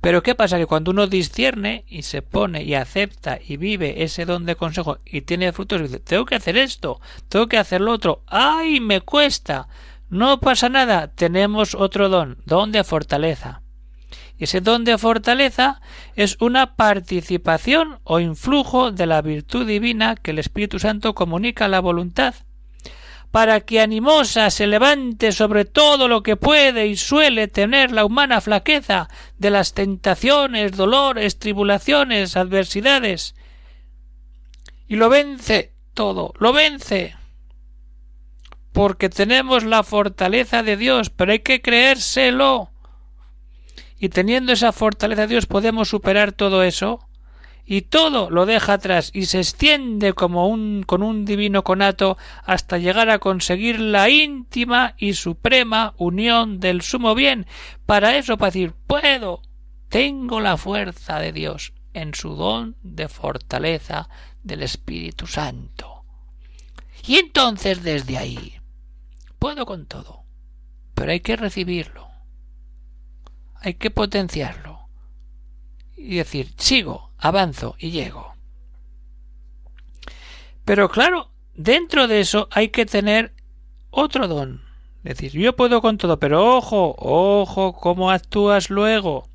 Pero 0.07 0.23
¿qué 0.23 0.37
pasa? 0.37 0.57
Que 0.57 0.67
cuando 0.67 0.93
uno 0.93 1.09
discierne 1.09 1.85
y 1.89 2.03
se 2.03 2.23
pone 2.23 2.63
y 2.63 2.75
acepta 2.75 3.41
y 3.45 3.57
vive 3.57 4.05
ese 4.05 4.25
don 4.25 4.47
de 4.47 4.55
consejo 4.55 4.99
y 5.05 5.23
tiene 5.23 5.53
frutos, 5.53 5.83
dice, 5.83 5.99
tengo 5.99 6.25
que 6.27 6.37
hacer 6.37 6.57
esto, 6.57 7.01
tengo 7.29 7.49
que 7.49 7.59
hacer 7.59 7.81
lo 7.81 7.91
otro, 7.91 8.23
¡ay! 8.29 8.79
me 8.79 9.01
cuesta. 9.01 9.67
No 10.09 10.39
pasa 10.39 10.69
nada, 10.69 11.09
tenemos 11.09 11.75
otro 11.75 12.09
don, 12.09 12.39
don 12.47 12.71
de 12.71 12.85
fortaleza. 12.85 13.63
Y 14.39 14.45
ese 14.45 14.61
don 14.61 14.85
de 14.85 14.97
fortaleza 14.97 15.81
es 16.15 16.37
una 16.39 16.77
participación 16.77 17.99
o 18.05 18.21
influjo 18.21 18.93
de 18.93 19.07
la 19.07 19.23
virtud 19.23 19.67
divina 19.67 20.15
que 20.15 20.31
el 20.31 20.39
Espíritu 20.39 20.79
Santo 20.79 21.17
comunica 21.17 21.65
a 21.65 21.69
la 21.69 21.81
voluntad 21.81 22.37
para 23.37 23.61
que 23.61 23.83
animosa 23.83 24.49
se 24.49 24.67
levante 24.67 25.31
sobre 25.31 25.67
todo 25.67 26.09
lo 26.09 26.23
que 26.23 26.37
puede 26.37 26.87
y 26.87 26.97
suele 26.97 27.49
tener 27.49 27.93
la 27.93 28.07
humana 28.07 28.41
flaqueza 28.41 29.11
de 29.37 29.51
las 29.51 29.75
tentaciones, 29.75 30.73
dolores, 30.73 31.39
tribulaciones, 31.39 32.35
adversidades, 32.39 33.35
y 34.89 34.97
lo 34.97 35.11
vence 35.11 35.75
todo, 35.93 36.33
lo 36.39 36.55
vence, 36.55 37.15
porque 38.73 39.11
tenemos 39.11 39.65
la 39.65 39.83
fortaleza 39.83 40.63
de 40.63 40.79
Dios, 40.79 41.11
pero 41.11 41.33
hay 41.33 41.41
que 41.41 41.61
creérselo. 41.61 42.71
Y 43.99 44.09
teniendo 44.09 44.55
esa 44.55 44.73
fortaleza 44.73 45.21
de 45.21 45.35
Dios 45.35 45.45
podemos 45.45 45.91
superar 45.91 46.33
todo 46.33 46.63
eso 46.63 47.06
y 47.67 47.83
todo 47.83 48.31
lo 48.31 48.47
deja 48.47 48.75
atrás 48.75 49.11
y 49.13 49.27
se 49.27 49.41
extiende 49.41 50.13
como 50.13 50.49
un 50.49 50.85
con 50.87 51.03
un 51.03 51.25
divino 51.25 51.65
conato 51.65 52.17
hasta 52.45 52.79
llegar 52.79 53.11
a 53.11 53.19
conseguir 53.19 53.81
la 53.81 54.09
íntima 54.09 54.95
y 54.97 55.15
suprema 55.15 55.95
unión 55.99 56.61
del 56.61 56.83
sumo 56.83 57.17
bien. 57.17 57.47
Para 57.85 58.17
eso, 58.17 58.39
para 58.39 58.51
decir, 58.53 58.73
puedo, 58.87 59.43
tengo 59.89 60.41
la 60.41 60.57
fuerza 60.57 61.19
de 61.19 61.33
Dios 61.33 61.73
en 61.93 62.15
su 62.15 62.37
don 62.37 62.77
de 62.83 63.09
fortaleza 63.09 64.09
del 64.45 64.63
Espíritu 64.63 65.27
Santo. 65.27 66.05
Y 67.05 67.17
entonces 67.17 67.83
desde 67.83 68.17
ahí 68.17 68.55
puedo 69.41 69.67
con 69.67 69.87
todo, 69.87 70.23
pero 70.95 71.11
hay 71.11 71.21
que 71.21 71.37
recibirlo, 71.37 72.09
hay 73.57 73.75
que 73.75 73.91
potenciarlo 73.91 74.89
y 75.97 76.17
decir, 76.17 76.53
sigo, 76.57 77.06
avanzo 77.19 77.77
y 77.79 77.91
llego. 77.91 78.35
Pero 80.65 80.89
claro, 80.89 81.31
dentro 81.55 82.09
de 82.09 82.21
eso 82.21 82.49
hay 82.51 82.69
que 82.69 82.87
tener 82.87 83.33
otro 83.91 84.29
don. 84.29 84.63
Es 85.05 85.19
decir, 85.19 85.41
yo 85.41 85.55
puedo 85.55 85.81
con 85.81 85.99
todo, 85.99 86.19
pero 86.19 86.57
ojo, 86.57 86.95
ojo, 86.99 87.73
cómo 87.75 88.11
actúas 88.11 88.71
luego. 88.71 89.29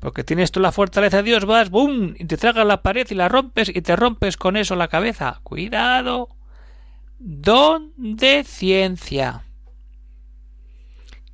Porque 0.00 0.24
tienes 0.24 0.50
tú 0.50 0.60
la 0.60 0.72
fortaleza 0.72 1.18
de 1.18 1.22
Dios, 1.24 1.44
vas, 1.44 1.70
¡bum! 1.70 2.14
y 2.18 2.24
te 2.24 2.36
tragas 2.36 2.66
la 2.66 2.82
pared 2.82 3.06
y 3.10 3.14
la 3.14 3.28
rompes 3.28 3.68
y 3.68 3.80
te 3.82 3.96
rompes 3.96 4.36
con 4.36 4.56
eso 4.56 4.76
la 4.76 4.88
cabeza. 4.88 5.40
Cuidado. 5.42 6.28
Don 7.18 7.92
de 7.96 8.44
ciencia. 8.44 9.44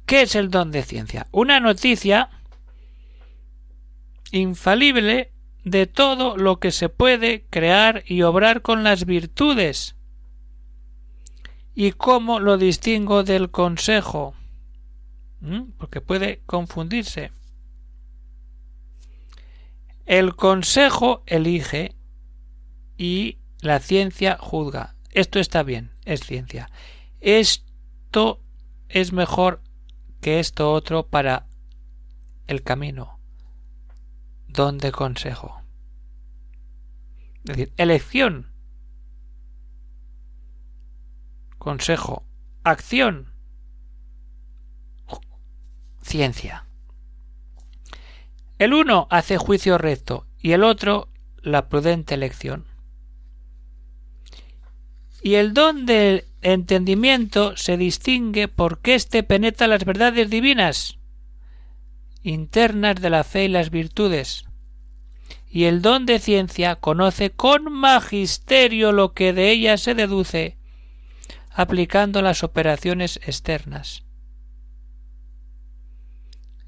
¿Qué 0.07 0.23
es 0.23 0.35
el 0.35 0.51
don 0.51 0.71
de 0.71 0.83
ciencia? 0.83 1.27
Una 1.31 1.61
noticia 1.61 2.31
infalible 4.31 5.34
de 5.65 5.87
todo 5.87 6.37
lo 6.37 6.61
que 6.61 6.71
se 6.71 6.89
puede 6.89 7.47
crear 7.51 8.05
y 8.07 8.23
obrar 8.23 8.63
con 8.63 8.85
las 8.85 9.07
virtudes. 9.07 9.97
¿Y 11.75 11.93
cómo 11.93 12.39
lo 12.39 12.59
distingo 12.59 13.25
del 13.25 13.51
consejo? 13.51 14.35
¿Mm? 15.41 15.73
Porque 15.79 16.01
puede 16.01 16.43
confundirse. 16.47 17.33
El 20.07 20.37
consejo 20.37 21.23
elige 21.27 21.97
y 22.99 23.39
la 23.61 23.81
ciencia 23.81 24.37
juzga. 24.39 24.95
Esto 25.11 25.41
está 25.41 25.63
bien, 25.63 25.93
es 26.05 26.21
ciencia. 26.21 26.71
Esto 27.21 28.41
es 28.89 29.13
mejor 29.13 29.63
que 30.21 30.41
esto 30.41 30.73
otro 30.73 31.07
para 31.07 31.47
el 32.47 32.63
camino 32.63 33.19
don 34.55 34.79
de 34.79 34.93
consejo. 34.93 35.61
Es 37.39 37.45
decir, 37.45 37.73
elección, 37.77 38.53
consejo, 41.59 42.25
acción, 42.63 43.35
ciencia. 46.01 46.67
El 48.59 48.73
uno 48.73 49.09
hace 49.11 49.37
juicio 49.37 49.77
recto 49.77 50.27
y 50.39 50.53
el 50.53 50.63
otro 50.63 51.09
la 51.43 51.69
prudente 51.69 52.15
elección. 52.15 52.65
Y 55.21 55.35
el 55.35 55.53
don 55.53 55.85
del 55.85 56.25
entendimiento 56.43 57.57
se 57.57 57.77
distingue 57.77 58.47
porque 58.47 58.95
éste 58.95 59.23
penetra 59.23 59.67
las 59.67 59.85
verdades 59.85 60.31
divinas 60.31 60.99
internas 62.25 62.97
de 62.97 63.11
la 63.11 63.23
fe 63.23 63.45
y 63.45 63.49
las 63.49 63.71
virtudes, 63.71 64.47
y 65.49 65.65
el 65.65 65.83
don 65.83 66.07
de 66.07 66.19
ciencia 66.19 66.75
conoce 66.77 67.31
con 67.31 67.71
magisterio 67.71 68.91
lo 68.91 69.13
que 69.13 69.33
de 69.33 69.51
ella 69.51 69.77
se 69.77 69.95
deduce, 69.95 70.57
aplicando 71.51 72.23
las 72.23 72.43
operaciones 72.43 73.21
externas, 73.25 74.03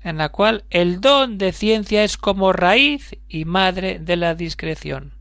en 0.03 0.19
la 0.19 0.29
cual 0.29 0.64
el 0.71 1.01
don 1.01 1.38
de 1.38 1.53
ciencia 1.53 2.05
es 2.05 2.16
como 2.16 2.53
raíz 2.53 3.16
y 3.29 3.45
madre 3.45 3.99
de 3.99 4.16
la 4.16 4.37
discreción. 4.37 5.14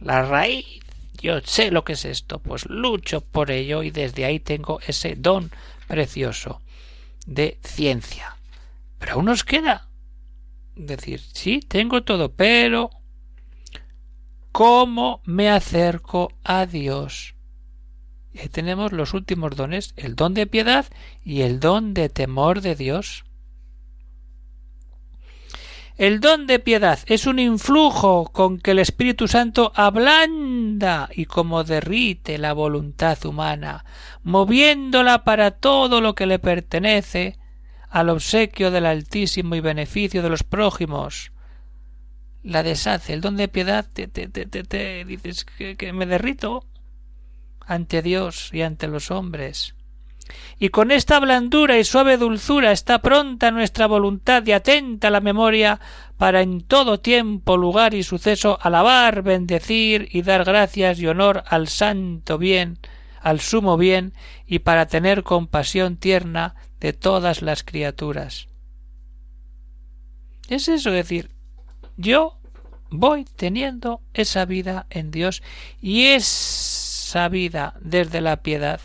La 0.00 0.22
raíz. 0.22 0.66
Yo 1.18 1.40
sé 1.40 1.70
lo 1.70 1.82
que 1.82 1.94
es 1.94 2.04
esto, 2.04 2.40
pues 2.40 2.66
lucho 2.68 3.22
por 3.22 3.50
ello 3.50 3.82
y 3.82 3.90
desde 3.90 4.26
ahí 4.26 4.38
tengo 4.38 4.80
ese 4.86 5.14
don 5.16 5.50
precioso 5.88 6.60
de 7.24 7.58
ciencia. 7.64 8.35
Pero 8.98 9.14
aún 9.14 9.26
nos 9.26 9.44
queda 9.44 9.88
decir, 10.74 11.20
sí, 11.20 11.60
tengo 11.60 12.02
todo, 12.02 12.32
pero 12.32 12.90
¿cómo 14.52 15.20
me 15.24 15.50
acerco 15.50 16.32
a 16.44 16.66
Dios? 16.66 17.34
Y 18.32 18.40
ahí 18.40 18.48
tenemos 18.48 18.92
los 18.92 19.14
últimos 19.14 19.56
dones, 19.56 19.94
el 19.96 20.14
don 20.14 20.34
de 20.34 20.46
piedad 20.46 20.86
y 21.24 21.40
el 21.40 21.58
don 21.58 21.94
de 21.94 22.10
temor 22.10 22.60
de 22.60 22.74
Dios. 22.74 23.24
El 25.96 26.20
don 26.20 26.46
de 26.46 26.58
piedad 26.58 26.98
es 27.06 27.26
un 27.26 27.38
influjo 27.38 28.30
con 28.30 28.58
que 28.58 28.72
el 28.72 28.78
Espíritu 28.78 29.28
Santo 29.28 29.72
ablanda 29.74 31.08
y 31.14 31.24
como 31.24 31.64
derrite 31.64 32.36
la 32.36 32.52
voluntad 32.52 33.24
humana, 33.24 33.86
moviéndola 34.22 35.24
para 35.24 35.52
todo 35.52 36.02
lo 36.02 36.14
que 36.14 36.26
le 36.26 36.38
pertenece, 36.38 37.38
al 37.90 38.08
obsequio 38.10 38.70
del 38.70 38.86
Altísimo 38.86 39.54
y 39.54 39.60
beneficio 39.60 40.22
de 40.22 40.28
los 40.28 40.42
prójimos. 40.42 41.32
La 42.42 42.62
deshace, 42.62 43.12
el 43.12 43.20
don 43.20 43.36
de 43.36 43.48
piedad 43.48 43.86
te, 43.92 44.06
te, 44.08 44.28
te, 44.28 44.46
te 44.46 45.04
dices 45.04 45.44
que, 45.44 45.76
que 45.76 45.92
me 45.92 46.06
derrito 46.06 46.64
ante 47.60 48.02
Dios 48.02 48.50
y 48.52 48.62
ante 48.62 48.86
los 48.86 49.10
hombres. 49.10 49.74
y 50.58 50.70
con 50.70 50.90
esta 50.90 51.20
blandura 51.20 51.78
y 51.78 51.84
suave 51.84 52.16
dulzura 52.16 52.72
está 52.72 53.00
pronta 53.00 53.50
nuestra 53.50 53.86
voluntad 53.86 54.44
y 54.46 54.52
atenta 54.52 55.10
la 55.10 55.20
memoria 55.20 55.80
para 56.16 56.40
en 56.40 56.62
todo 56.62 57.00
tiempo, 57.00 57.56
lugar 57.56 57.94
y 57.94 58.02
suceso 58.02 58.58
alabar, 58.62 59.22
bendecir 59.22 60.08
y 60.10 60.22
dar 60.22 60.44
gracias 60.44 60.98
y 60.98 61.06
honor 61.06 61.44
al 61.46 61.68
santo 61.68 62.38
bien, 62.38 62.78
al 63.20 63.40
sumo 63.40 63.76
bien, 63.76 64.14
y 64.46 64.60
para 64.60 64.86
tener 64.86 65.22
compasión 65.22 65.96
tierna 65.96 66.54
de 66.80 66.92
todas 66.92 67.42
las 67.42 67.62
criaturas. 67.62 68.48
Es 70.48 70.68
eso 70.68 70.90
decir, 70.90 71.30
yo 71.96 72.38
voy 72.90 73.24
teniendo 73.24 74.00
esa 74.14 74.44
vida 74.44 74.86
en 74.90 75.10
Dios 75.10 75.42
y 75.80 76.06
esa 76.06 77.28
vida 77.28 77.74
desde 77.80 78.20
la 78.20 78.42
piedad 78.42 78.80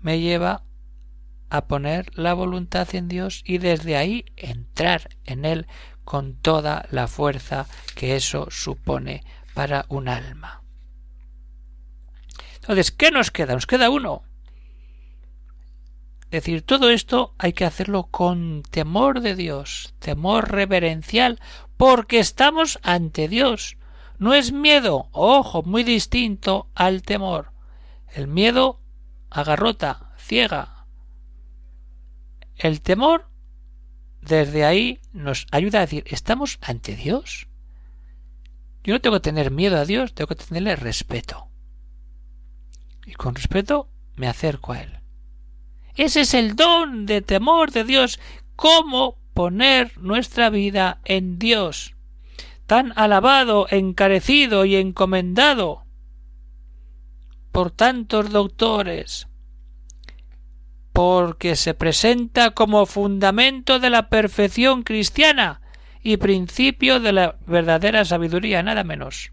me 0.00 0.20
lleva 0.20 0.62
a 1.50 1.66
poner 1.66 2.10
la 2.16 2.34
voluntad 2.34 2.94
en 2.94 3.08
Dios 3.08 3.42
y 3.44 3.58
desde 3.58 3.96
ahí 3.96 4.26
entrar 4.36 5.08
en 5.24 5.44
Él 5.44 5.66
con 6.04 6.34
toda 6.34 6.86
la 6.90 7.08
fuerza 7.08 7.66
que 7.94 8.16
eso 8.16 8.48
supone 8.50 9.24
para 9.54 9.86
un 9.88 10.08
alma. 10.08 10.62
Entonces, 12.56 12.90
¿qué 12.90 13.10
nos 13.10 13.30
queda? 13.30 13.54
Nos 13.54 13.66
queda 13.66 13.90
uno. 13.90 14.22
Decir, 16.30 16.62
todo 16.62 16.90
esto 16.90 17.34
hay 17.38 17.54
que 17.54 17.64
hacerlo 17.64 18.04
con 18.10 18.62
temor 18.70 19.20
de 19.20 19.34
Dios, 19.34 19.94
temor 19.98 20.50
reverencial, 20.50 21.40
porque 21.78 22.18
estamos 22.18 22.78
ante 22.82 23.28
Dios. 23.28 23.78
No 24.18 24.34
es 24.34 24.52
miedo, 24.52 25.08
ojo, 25.12 25.62
muy 25.62 25.84
distinto 25.84 26.68
al 26.74 27.02
temor. 27.02 27.52
El 28.12 28.26
miedo 28.26 28.80
agarrota, 29.30 30.12
ciega. 30.18 30.86
El 32.56 32.82
temor, 32.82 33.28
desde 34.20 34.64
ahí, 34.64 35.00
nos 35.12 35.46
ayuda 35.50 35.78
a 35.78 35.82
decir, 35.82 36.04
¿estamos 36.08 36.58
ante 36.60 36.96
Dios? 36.96 37.48
Yo 38.84 38.94
no 38.94 39.00
tengo 39.00 39.16
que 39.16 39.20
tener 39.20 39.50
miedo 39.50 39.78
a 39.78 39.84
Dios, 39.84 40.14
tengo 40.14 40.28
que 40.28 40.34
tenerle 40.34 40.76
respeto. 40.76 41.48
Y 43.06 43.12
con 43.12 43.34
respeto 43.34 43.88
me 44.16 44.28
acerco 44.28 44.72
a 44.72 44.82
Él. 44.82 44.97
Ese 45.98 46.20
es 46.20 46.32
el 46.32 46.54
don 46.54 47.06
de 47.06 47.22
temor 47.22 47.72
de 47.72 47.82
Dios. 47.82 48.20
¿Cómo 48.54 49.18
poner 49.34 49.98
nuestra 49.98 50.48
vida 50.48 51.00
en 51.04 51.40
Dios, 51.40 51.96
tan 52.66 52.92
alabado, 52.94 53.66
encarecido 53.68 54.64
y 54.64 54.76
encomendado 54.76 55.84
por 57.50 57.72
tantos 57.72 58.30
doctores, 58.30 59.26
porque 60.92 61.56
se 61.56 61.74
presenta 61.74 62.52
como 62.52 62.86
fundamento 62.86 63.80
de 63.80 63.90
la 63.90 64.08
perfección 64.08 64.84
cristiana 64.84 65.60
y 66.00 66.18
principio 66.18 67.00
de 67.00 67.12
la 67.12 67.38
verdadera 67.44 68.04
sabiduría, 68.04 68.62
nada 68.62 68.84
menos, 68.84 69.32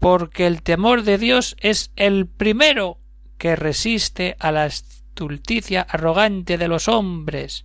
porque 0.00 0.48
el 0.48 0.62
temor 0.62 1.04
de 1.04 1.18
Dios 1.18 1.56
es 1.60 1.92
el 1.94 2.26
primero 2.26 2.98
que 3.36 3.54
resiste 3.54 4.34
a 4.40 4.50
la 4.50 4.66
arrogante 5.88 6.58
de 6.58 6.68
los 6.68 6.88
hombres 6.88 7.64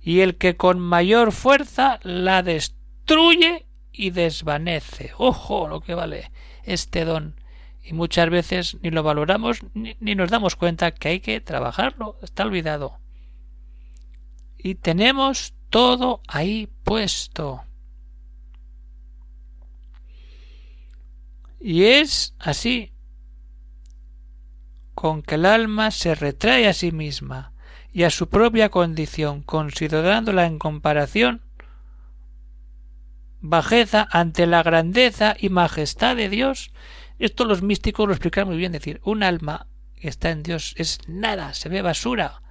y 0.00 0.20
el 0.20 0.36
que 0.36 0.56
con 0.56 0.78
mayor 0.78 1.32
fuerza 1.32 1.98
la 2.02 2.42
destruye 2.42 3.66
y 3.92 4.10
desvanece. 4.10 5.12
Ojo 5.18 5.68
lo 5.68 5.80
que 5.80 5.94
vale 5.94 6.30
este 6.64 7.04
don. 7.04 7.40
Y 7.82 7.92
muchas 7.92 8.30
veces 8.30 8.76
ni 8.82 8.90
lo 8.90 9.02
valoramos 9.02 9.60
ni 9.74 10.14
nos 10.14 10.30
damos 10.30 10.56
cuenta 10.56 10.92
que 10.92 11.08
hay 11.08 11.20
que 11.20 11.40
trabajarlo. 11.40 12.18
Está 12.22 12.44
olvidado. 12.44 12.98
Y 14.58 14.76
tenemos 14.76 15.54
todo 15.70 16.20
ahí 16.28 16.68
puesto. 16.84 17.62
Y 21.60 21.84
es 21.84 22.34
así, 22.38 22.93
con 24.94 25.22
que 25.22 25.34
el 25.36 25.46
alma 25.46 25.90
se 25.90 26.14
retrae 26.14 26.68
a 26.68 26.72
sí 26.72 26.92
misma, 26.92 27.52
y 27.92 28.02
a 28.02 28.10
su 28.10 28.28
propia 28.28 28.70
condición, 28.70 29.42
considerándola 29.42 30.46
en 30.46 30.58
comparación 30.58 31.42
bajeza 33.40 34.08
ante 34.10 34.46
la 34.46 34.62
grandeza 34.62 35.36
y 35.38 35.50
majestad 35.50 36.16
de 36.16 36.28
Dios. 36.28 36.72
Esto 37.18 37.44
los 37.44 37.62
místicos 37.62 38.08
lo 38.08 38.14
explican 38.14 38.48
muy 38.48 38.56
bien, 38.56 38.72
decir, 38.72 39.00
un 39.04 39.22
alma 39.22 39.68
que 39.94 40.08
está 40.08 40.30
en 40.30 40.42
Dios 40.42 40.74
es 40.76 40.98
nada, 41.06 41.54
se 41.54 41.68
ve 41.68 41.82
basura, 41.82 42.42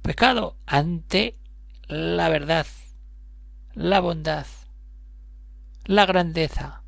pecado 0.00 0.56
ante 0.66 1.36
la 1.86 2.28
verdad, 2.28 2.66
la 3.74 4.00
bondad, 4.00 4.46
la 5.84 6.06
grandeza, 6.06 6.82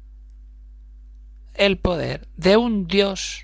el 1.54 1.78
poder 1.78 2.26
de 2.36 2.56
un 2.56 2.86
Dios 2.86 3.43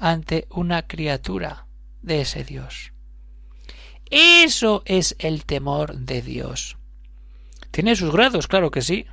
ante 0.00 0.48
una 0.50 0.82
criatura 0.82 1.66
de 2.02 2.22
ese 2.22 2.42
Dios. 2.42 2.92
Eso 4.10 4.82
es 4.86 5.14
el 5.20 5.44
temor 5.44 5.94
de 5.94 6.22
Dios. 6.22 6.78
Tiene 7.70 7.94
sus 7.94 8.10
grados, 8.10 8.48
claro 8.48 8.72
que 8.72 8.82
sí. 8.82 9.06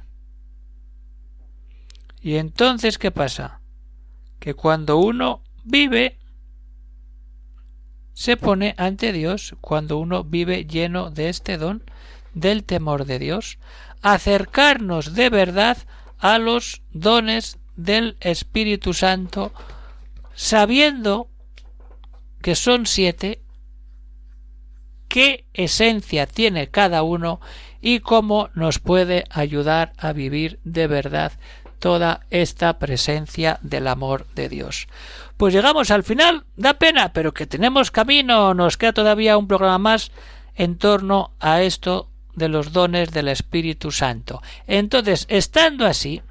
Y 2.22 2.38
entonces, 2.38 2.98
¿qué 2.98 3.12
pasa? 3.12 3.62
Que 4.40 4.56
cuando 4.56 4.98
uno 4.98 5.44
vive, 5.64 6.18
se 8.14 8.38
pone 8.38 8.74
ante 8.78 9.12
Dios, 9.12 9.56
cuando 9.62 9.98
uno 9.98 10.24
vive 10.24 10.66
lleno 10.66 11.12
de 11.12 11.30
este 11.30 11.58
don, 11.58 11.84
del 12.34 12.64
temor 12.64 13.06
de 13.06 13.20
Dios, 13.20 13.60
acercarnos 14.02 15.14
de 15.14 15.30
verdad 15.30 15.78
a 16.18 16.40
los 16.40 16.82
dones 16.92 17.60
del 17.76 18.18
Espíritu 18.20 18.94
Santo, 18.94 19.54
sabiendo 20.38 21.30
que 22.44 22.56
son 22.56 22.86
siete 22.86 23.42
qué 25.08 25.46
esencia 25.54 26.28
tiene 26.28 26.70
cada 26.70 27.02
uno 27.02 27.42
y 27.82 28.02
cómo 28.02 28.50
nos 28.54 28.78
puede 28.78 29.26
ayudar 29.32 29.94
a 29.98 30.14
vivir 30.14 30.60
de 30.64 30.86
verdad 30.86 31.32
toda 31.80 32.22
esta 32.30 32.78
presencia 32.78 33.60
del 33.64 33.88
amor 33.88 34.28
de 34.36 34.48
Dios. 34.48 34.88
Pues 35.38 35.56
llegamos 35.56 35.90
al 35.90 36.04
final, 36.04 36.46
da 36.56 36.76
pena, 36.76 37.14
pero 37.14 37.34
que 37.34 37.48
tenemos 37.48 37.90
camino, 37.90 38.54
nos 38.54 38.78
queda 38.78 38.94
todavía 38.94 39.38
un 39.38 39.48
programa 39.48 39.80
más 39.80 40.12
en 40.56 40.78
torno 40.78 41.32
a 41.40 41.64
esto 41.64 42.10
de 42.36 42.50
los 42.50 42.74
dones 42.74 43.12
del 43.12 43.28
Espíritu 43.28 43.92
Santo. 43.92 44.44
Entonces, 44.68 45.26
estando 45.30 45.88
así, 45.88 46.22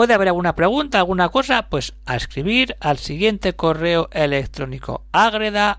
puede 0.00 0.14
haber 0.14 0.28
alguna 0.28 0.54
pregunta, 0.54 0.96
alguna 0.96 1.28
cosa, 1.28 1.68
pues 1.68 1.92
a 2.06 2.16
escribir 2.16 2.74
al 2.80 2.96
siguiente 2.96 3.52
correo 3.52 4.08
electrónico 4.12 5.04
agreda. 5.12 5.78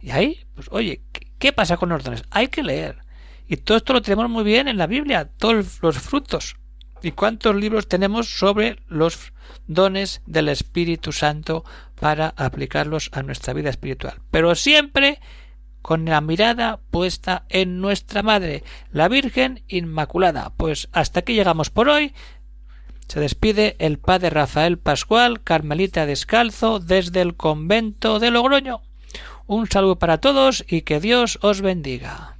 Y 0.00 0.10
ahí, 0.10 0.40
pues 0.56 0.66
oye, 0.72 1.02
¿qué 1.38 1.52
pasa 1.52 1.76
con 1.76 1.90
los 1.90 2.02
dones? 2.02 2.24
Hay 2.32 2.48
que 2.48 2.64
leer. 2.64 2.98
Y 3.46 3.58
todo 3.58 3.76
esto 3.78 3.92
lo 3.92 4.02
tenemos 4.02 4.28
muy 4.28 4.42
bien 4.42 4.66
en 4.66 4.76
la 4.76 4.88
Biblia, 4.88 5.30
todos 5.38 5.80
los 5.82 5.98
frutos. 5.98 6.56
¿Y 7.00 7.12
cuántos 7.12 7.54
libros 7.54 7.86
tenemos 7.86 8.36
sobre 8.36 8.82
los 8.88 9.32
dones 9.68 10.20
del 10.26 10.48
Espíritu 10.48 11.12
Santo 11.12 11.64
para 11.94 12.34
aplicarlos 12.36 13.08
a 13.12 13.22
nuestra 13.22 13.54
vida 13.54 13.70
espiritual? 13.70 14.20
Pero 14.32 14.56
siempre 14.56 15.20
con 15.82 16.04
la 16.04 16.20
mirada 16.20 16.80
puesta 16.90 17.44
en 17.48 17.80
nuestra 17.80 18.22
Madre, 18.22 18.64
la 18.92 19.08
Virgen 19.08 19.62
Inmaculada. 19.68 20.52
Pues 20.56 20.88
hasta 20.92 21.20
aquí 21.20 21.34
llegamos 21.34 21.70
por 21.70 21.88
hoy. 21.88 22.12
Se 23.08 23.20
despide 23.20 23.76
el 23.78 23.98
Padre 23.98 24.30
Rafael 24.30 24.78
Pascual, 24.78 25.42
Carmelita 25.42 26.06
Descalzo, 26.06 26.78
desde 26.78 27.20
el 27.20 27.34
convento 27.34 28.20
de 28.20 28.30
Logroño. 28.30 28.82
Un 29.46 29.66
saludo 29.68 29.98
para 29.98 30.18
todos 30.18 30.64
y 30.68 30.82
que 30.82 31.00
Dios 31.00 31.38
os 31.42 31.60
bendiga. 31.60 32.39